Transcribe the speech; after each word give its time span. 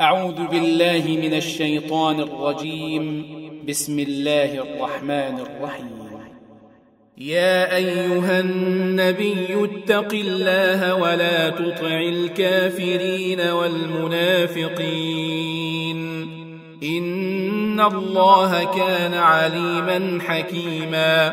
أعوذ 0.00 0.46
بالله 0.46 1.18
من 1.22 1.34
الشيطان 1.34 2.20
الرجيم. 2.20 3.26
بسم 3.68 3.98
الله 3.98 4.54
الرحمن 4.54 5.38
الرحيم. 5.40 6.08
يا 7.18 7.76
أيها 7.76 8.40
النبي 8.40 9.46
اتق 9.64 10.14
الله 10.14 10.94
ولا 10.94 11.50
تطع 11.50 12.00
الكافرين 12.00 13.40
والمنافقين. 13.40 14.78
إن 16.82 17.80
الله 17.80 18.64
كان 18.64 19.14
عليما 19.14 20.18
حكيما. 20.22 21.32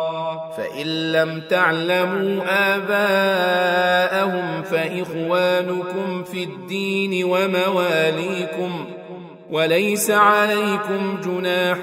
فإن 0.57 1.11
لم 1.11 1.41
تعلموا 1.49 2.43
آباءهم 2.75 4.61
فإخوانكم 4.63 6.23
في 6.23 6.43
الدين 6.43 7.23
ومواليكم 7.23 8.85
وليس 9.51 10.11
عليكم 10.11 11.17
جناح 11.25 11.77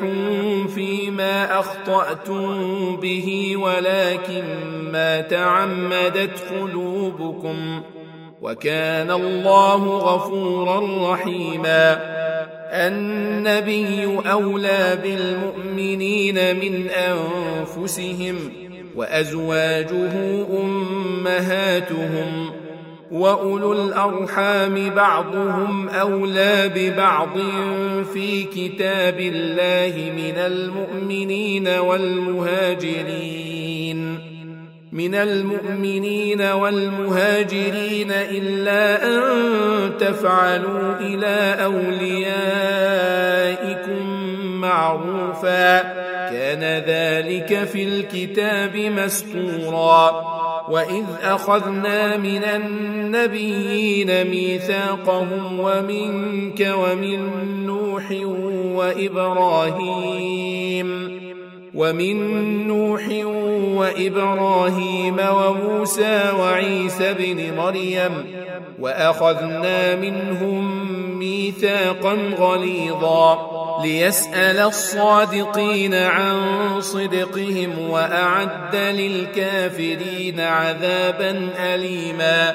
فيما 0.74 1.60
أخطأتم 1.60 2.96
به 2.96 3.56
ولكن 3.56 4.44
ما 4.92 5.20
تعمدت 5.20 6.42
قلوبكم. 6.60 7.82
وكان 8.42 9.10
الله 9.10 9.98
غفورا 9.98 11.12
رحيما. 11.12 12.18
النبي 12.72 14.20
أولى 14.30 14.98
بالمؤمنين 15.02 16.56
من 16.56 16.88
أنفسهم 16.90 18.36
وأزواجه 18.96 20.12
أمهاتهم 20.60 22.50
وأولو 23.10 23.72
الأرحام 23.72 24.90
بعضهم 24.90 25.88
أولى 25.88 26.70
ببعض 26.74 27.38
في 28.14 28.44
كتاب 28.44 29.20
الله 29.20 30.12
من 30.16 30.38
المؤمنين 30.38 31.68
والمهاجرين. 31.68 33.57
من 34.92 35.14
المؤمنين 35.14 36.42
والمهاجرين 36.42 38.10
إلا 38.10 39.06
أن 39.06 39.20
تفعلوا 39.98 41.00
إلى 41.00 41.64
أوليائكم 41.64 42.18
معروفا. 44.60 45.98
كان 46.30 46.84
ذلك 46.86 47.64
في 47.64 47.84
الكتاب 47.84 48.76
مسطورا 48.76 50.24
وإذ 50.68 51.04
أخذنا 51.22 52.16
من 52.16 52.44
النبيين 52.44 54.30
ميثاقهم 54.30 55.60
ومنك 55.60 56.74
ومن 56.76 57.20
نوح 57.66 58.10
وإبراهيم. 58.74 61.17
ومن 61.74 62.16
نوح 62.68 63.02
وإبراهيم 63.76 65.16
وموسى 65.30 66.32
وعيسى 66.38 67.14
بن 67.14 67.56
مريم 67.56 68.26
وأخذنا 68.78 69.94
منهم 69.94 70.88
ميثاقا 71.18 72.14
غليظا 72.38 73.58
ليسأل 73.82 74.58
الصادقين 74.58 75.94
عن 75.94 76.40
صدقهم 76.80 77.90
وأعد 77.90 78.76
للكافرين 78.76 80.40
عذابا 80.40 81.50
أليما 81.58 82.54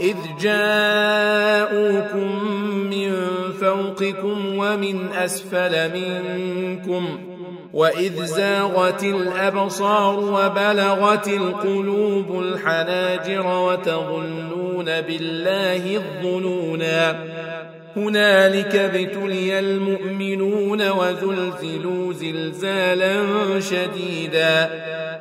إذ 0.00 0.16
جاءوكم 0.40 1.94
من 2.90 3.12
فوقكم 3.60 4.58
ومن 4.58 5.08
أسفل 5.12 5.92
منكم 5.94 7.18
وإذ 7.72 8.24
زاغت 8.24 9.04
الأبصار 9.04 10.18
وبلغت 10.18 11.28
القلوب 11.28 12.40
الحناجر 12.40 13.46
وتظنون 13.46 14.84
بالله 14.84 15.96
الظنونا 15.96 17.24
هنالك 17.96 18.76
ابتلي 18.76 19.58
المؤمنون 19.58 20.88
وزلزلوا 20.88 22.12
زلزالا 22.12 23.24
شديدا 23.60 24.70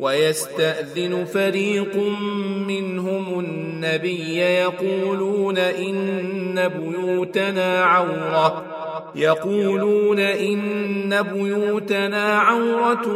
ويستأذن 0.00 1.24
فريق 1.24 1.96
منهم 2.68 3.40
النبي 3.40 4.38
يقولون 4.38 5.58
إن 5.58 6.68
بيوتنا 6.68 7.84
عورة. 7.84 8.64
يقولون 9.14 10.18
إن 10.18 11.22
بيوتنا 11.22 12.38
عورة 12.38 13.08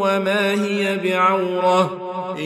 وما 0.00 0.52
هي 0.64 0.98
بعورة. 1.04 2.02
إن 2.38 2.44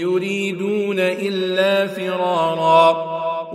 يريدون 0.00 0.98
إلا 0.98 1.86
فرارا. 1.86 3.15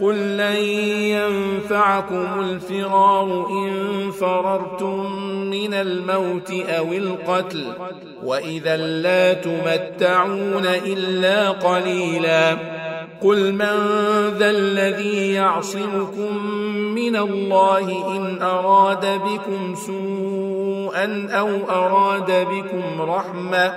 قل 0.00 0.36
لن 0.36 0.56
ينفعكم 1.16 2.40
الفرار 2.40 3.46
إن 3.50 4.10
فررتم 4.10 5.12
من 5.50 5.74
الموت 5.74 6.50
أو 6.50 6.92
القتل 6.92 7.72
وإذا 8.24 8.76
لا 8.76 9.32
تمتعون 9.32 10.66
إلا 10.66 11.50
قليلا 11.50 12.58
قل 13.22 13.52
من 13.52 13.76
ذا 14.38 14.50
الذي 14.50 15.32
يعصمكم 15.32 16.46
من 16.94 17.16
الله 17.16 18.16
إن 18.16 18.42
أراد 18.42 19.06
بكم 19.06 19.74
سوءا 19.74 21.28
أو 21.30 21.48
أراد 21.70 22.46
بكم 22.48 23.02
رحمة 23.02 23.72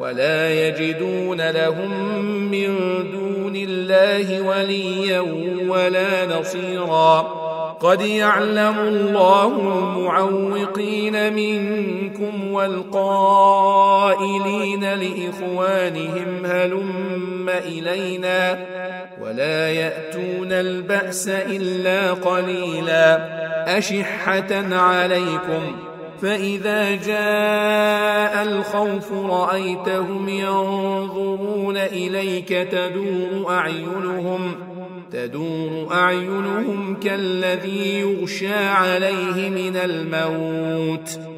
ولا 0.00 0.68
يجدون 0.68 1.50
لهم 1.50 2.14
من 2.50 2.76
دون 3.12 3.56
الله 3.56 4.42
وليا 4.48 5.20
ولا 5.68 6.38
نصيرا 6.38 7.48
قد 7.80 8.00
يعلم 8.00 8.78
الله 8.78 9.46
المعوقين 9.46 11.32
منكم 11.32 12.52
والقائلين 12.52 14.04
لإخوانهم 14.84 16.46
هلم 16.46 17.48
إلينا 17.48 18.58
ولا 19.20 19.70
يأتون 19.70 20.52
البأس 20.52 21.28
إلا 21.28 22.12
قليلا. 22.12 23.38
أشحة 23.78 24.76
عليكم. 24.76 25.76
فإذا 26.22 26.96
جاء 26.96 28.42
الخوف 28.42 29.12
رأيتهم 29.12 30.28
ينظرون 30.28 31.76
إليك 31.76 32.48
تدور 32.48 33.50
أعينهم 33.50 34.54
تدور 35.12 35.88
أعينهم 35.92 36.96
كالذي 37.00 38.00
يغشى 38.00 38.54
عليه 38.54 39.50
من 39.50 39.76
الموت. 39.76 41.37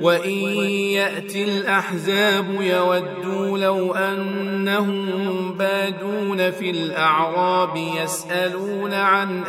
وإن 0.00 0.30
يأتي 0.92 1.44
الأحزاب 1.44 2.46
يودوا 2.60 3.58
لو 3.58 3.94
أنهم 3.94 5.06
بادون 5.58 6.50
في 6.50 6.70
الأعراب 6.70 7.76
يسألون 7.76 8.94
عن 8.94 9.42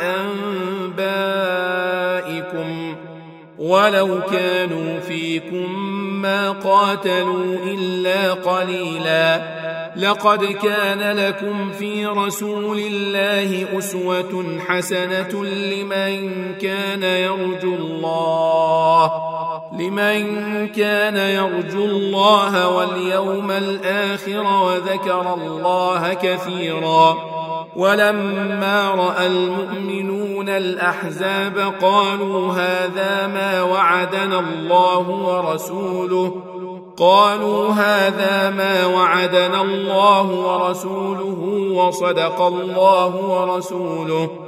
أنبائكم 0.96 2.94
ولو 3.58 4.20
كانوا 4.30 5.00
فيكم 5.00 5.78
ما 6.22 6.50
قاتلوا 6.50 7.56
إلا 7.64 8.32
قليلا 8.32 9.58
لقد 9.96 10.44
كان 10.44 11.16
لكم 11.16 11.72
في 11.72 12.06
رسول 12.06 12.78
الله 12.78 13.78
أسوة 13.78 14.58
حسنة 14.68 15.44
لمن 15.44 16.54
كان 16.54 17.02
يرجو 17.02 17.74
الله 17.74 19.27
لمن 19.72 20.68
كان 20.68 21.16
يرجو 21.16 21.84
الله 21.84 22.76
واليوم 22.76 23.50
الآخر 23.50 24.46
وذكر 24.64 25.34
الله 25.34 26.14
كثيرا 26.14 27.16
ولما 27.76 28.90
رأى 28.90 29.26
المؤمنون 29.26 30.48
الأحزاب 30.48 31.74
قالوا 31.82 32.52
هذا 32.52 33.26
ما 33.26 33.62
وعدنا 33.62 34.38
الله 34.38 35.08
ورسوله 35.08 36.42
قالوا 36.96 37.68
هذا 37.68 38.50
ما 38.50 38.86
وعدنا 38.86 39.62
الله 39.62 40.22
ورسوله 40.22 41.70
وصدق 41.74 42.42
الله 42.42 43.16
ورسوله 43.16 44.47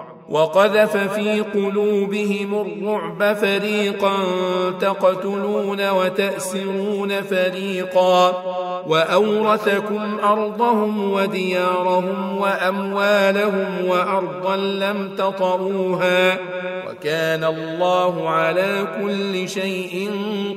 وقذف 0.31 0.97
في 0.97 1.41
قلوبهم 1.41 2.61
الرعب 2.61 3.35
فريقا 3.35 4.17
تقتلون 4.81 5.89
وتأسرون 5.89 7.21
فريقا 7.21 8.43
وأورثكم 8.87 10.19
أرضهم 10.23 11.11
وديارهم 11.11 12.37
وأموالهم 12.37 13.85
وأرضا 13.87 14.55
لم 14.55 15.15
تطروها 15.17 16.37
وكان 16.89 17.43
الله 17.43 18.29
على 18.29 18.87
كل 19.01 19.49
شيء 19.49 20.09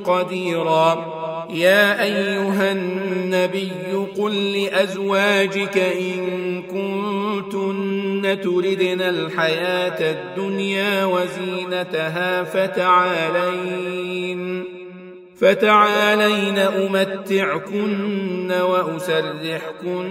قديرا 0.05 1.05
يا 1.49 2.03
أيها 2.03 2.71
النبي 2.71 4.07
قل 4.17 4.53
لأزواجك 4.53 5.77
إن 5.77 6.61
كنتن 6.61 7.14
تردن 8.33 9.01
الحياة 9.01 10.11
الدنيا 10.11 11.05
وزينتها 11.05 12.43
فتعالين. 12.43 13.95
فتعالين 15.39 16.57
أمتعكن 16.57 18.51
وأسرحكن 18.51 20.07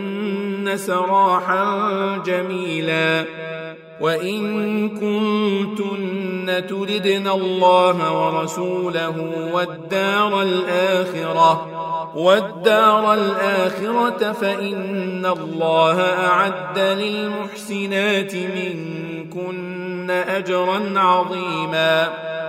سراحا 0.76 2.22
جميلا. 2.26 3.24
وإن 4.00 4.88
كنتن 4.88 6.66
تردن 6.68 7.28
الله 7.28 8.12
ورسوله 8.22 9.48
والدار 9.52 10.42
الآخرة 10.42 11.66
والدار 12.16 13.14
الآخرة 13.14 14.32
فإن 14.32 15.26
الله 15.26 16.00
أعد 16.00 16.78
للمحسنات 16.78 18.34
منكن 18.34 20.10
أجرا 20.10 21.00
عظيما. 21.00 22.33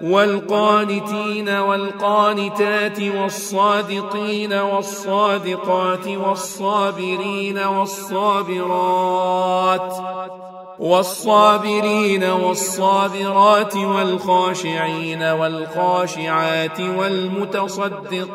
والقانتين 0.00 1.48
والقانتات 1.48 3.00
والصادقين 3.02 4.52
والصادقات 4.52 6.06
والصابرين 6.08 7.58
والصابرات 7.58 9.14
والصابرين 10.78 12.24
والصابرات 12.24 13.76
والخاشعين 13.76 15.22
والخاشعات 15.22 16.80
والمتصدقين 16.80 18.34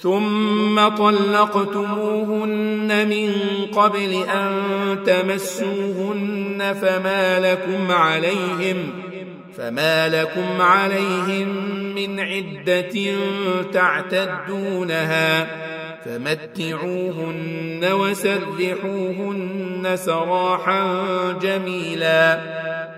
ثم 0.00 0.88
طلقتموهن 0.88 2.48
من 3.08 3.32
قبل 3.72 4.24
أن 4.34 4.52
تمسوهن 5.06 6.74
فما 6.80 7.40
لكم 7.40 7.92
عليهم 7.92 8.76
فما 9.56 10.08
لكم 10.08 10.60
عليهم 10.60 11.48
من 11.94 12.20
عدة 12.20 13.12
تعتدونها 13.72 15.46
فمتعوهن 16.04 17.84
وسرحوهن 17.92 19.92
سراحا 19.94 20.82
جميلا 21.42 22.40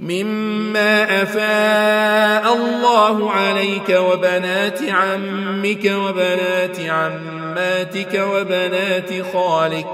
مما 0.00 1.22
أفاء 1.22 2.54
الله 2.54 3.30
عليك 3.30 3.88
وبنات 3.90 4.78
عمك 4.88 5.84
وبنات 5.84 6.80
عماتك 6.80 8.26
وبنات 8.34 9.10
خالك 9.32 9.86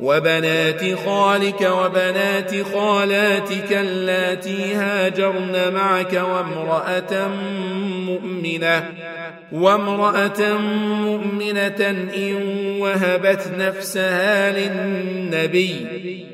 وبنات 0.00 0.98
خالك 1.06 1.60
وبنات 1.60 2.52
خالاتك 2.74 3.72
اللاتي 3.72 4.74
هاجرن 4.74 5.72
معك 5.74 6.12
وامرأة 6.12 7.28
مؤمنة 8.06 8.90
وامرأة 9.52 10.58
مؤمنة 11.04 11.90
إن 12.16 12.36
وهبت 12.80 13.52
نفسها 13.58 14.50
للنبي. 14.50 16.33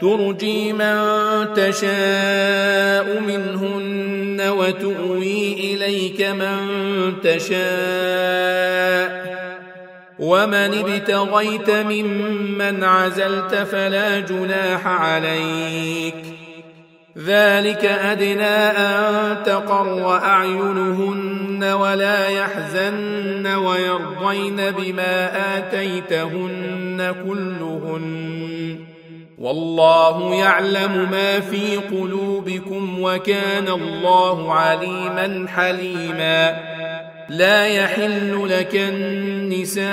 ترجي 0.00 0.72
من 0.72 0.98
تشاء 1.54 3.20
منهن 3.20 4.48
وتؤوي 4.48 5.52
إليك 5.52 6.22
من 6.22 6.66
تشاء. 7.22 9.28
ومن 10.18 10.54
ابتغيت 10.54 11.70
ممن 11.70 12.84
عزلت 12.84 13.54
فلا 13.54 14.20
جناح 14.20 14.86
عليك. 14.86 16.14
ذلك 17.18 17.84
أدنى 17.84 18.42
أن 18.42 19.42
تقر 19.42 20.16
أعينهن 20.16 21.64
ولا 21.64 22.28
يحزن 22.28 23.46
ويرضين 23.46 24.56
بما 24.56 25.30
آتيتهن 25.58 27.14
كلهن. 27.26 28.78
والله 29.40 30.34
يعلم 30.34 31.10
ما 31.10 31.40
في 31.40 31.76
قلوبكم 31.76 33.02
وكان 33.02 33.68
الله 33.68 34.54
عليما 34.54 35.46
حليما. 35.48 36.58
لا 37.28 37.66
يحل 37.66 38.48
لك 38.48 38.74
النساء 38.74 39.86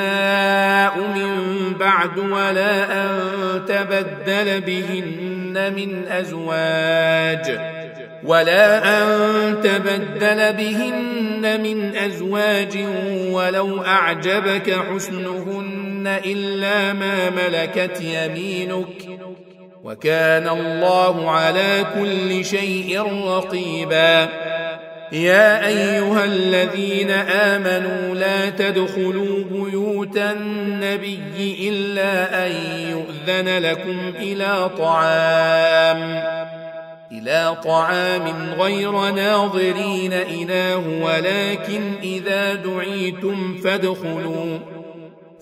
من 1.15 1.37
بعد 1.79 2.17
ولا 2.17 3.03
أن 3.03 3.19
تبدل 3.67 4.61
بهن 4.61 5.73
من 5.75 6.07
أزواج 6.07 7.59
ولا 8.23 8.87
أن 8.97 9.61
تبدل 9.61 10.53
بهن 10.53 11.61
من 11.63 11.95
أزواج 11.95 12.77
ولو 13.31 13.83
أعجبك 13.83 14.75
حسنهن 14.91 16.19
إلا 16.25 16.93
ما 16.93 17.29
ملكت 17.29 18.01
يمينك. 18.01 19.14
وكان 19.85 20.47
الله 20.49 21.31
على 21.31 21.85
كل 21.95 22.45
شيء 22.45 23.01
رقيبا. 23.27 24.29
يا 25.11 25.67
أيها 25.67 26.23
الذين 26.25 27.11
آمنوا 27.11 28.15
لا 28.15 28.49
تدخلوا 28.49 29.43
بيوت 29.51 30.17
النبي 30.17 31.69
إلا 31.69 32.47
أن 32.47 32.51
يؤذن 32.89 33.57
لكم 33.57 34.13
إلى 34.19 34.69
طعام 34.77 36.23
إلى 37.11 37.57
طعام 37.63 38.53
غير 38.59 38.91
ناظرين 38.91 40.13
إناه 40.13 40.83
ولكن 41.01 41.81
إذا 42.03 42.53
دعيتم 42.53 43.57
فادخلوا. 43.63 44.74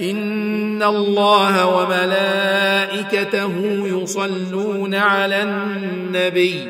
إن 0.00 0.82
الله 0.82 1.66
وملائكته 1.66 3.52
يصلون 3.86 4.94
على 4.94 5.42
النبي. 5.42 6.60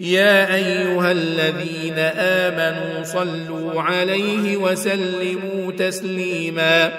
يا 0.00 0.54
أيها 0.54 1.12
الذين 1.12 1.98
آمنوا 2.16 3.02
صلوا 3.02 3.82
عليه 3.82 4.56
وسلموا 4.56 5.72
تسليماً. 5.78 6.92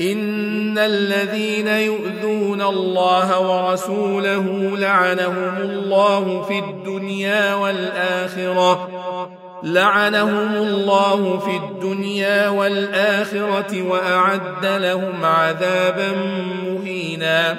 إن 0.00 0.78
الذين 0.78 1.66
يؤذون 1.66 2.62
الله 2.62 3.40
ورسوله 3.40 4.76
لعنهم 4.78 5.56
الله 5.56 6.42
في 6.42 6.58
الدنيا 6.58 7.54
والآخرة. 7.54 8.90
لعنهم 9.62 10.54
الله 10.54 11.38
في 11.38 11.56
الدنيا 11.56 12.48
والآخرة 12.48 13.82
وأعد 13.82 14.66
لهم 14.66 15.24
عذابا 15.24 16.12
مهينا. 16.66 17.58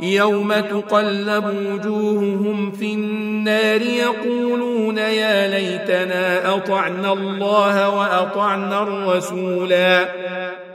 يوم 0.00 0.52
تقلب 0.52 1.44
وجوههم 1.44 2.72
في 2.72 2.94
النار 2.94 3.82
يقولون 3.82 4.98
يا 4.98 5.48
ليتنا 5.48 6.54
أطعنا 6.54 7.12
الله 7.12 7.88
وأطعنا 7.88 8.82
الرسولا. 8.82 10.08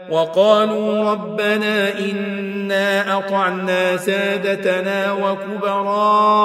وقالوا 0.09 1.11
ربنا 1.11 1.99
إنا 1.99 3.17
أطعنا 3.17 3.97
سادتنا 3.97 5.13
وكبراءنا 5.13 6.37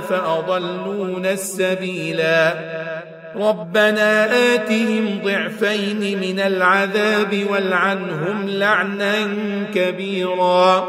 فأضلونا 0.00 1.30
السبيلا. 1.30 2.54
ربنا 3.36 4.28
آتهم 4.54 5.20
ضعفين 5.24 6.20
من 6.20 6.40
العذاب 6.40 7.46
والعنهم 7.50 8.48
لعنا 8.48 9.14
كبيرا. 9.74 10.88